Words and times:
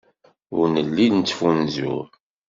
Ur 0.57 0.65
nelli 0.75 1.05
nettfunzur. 1.09 2.05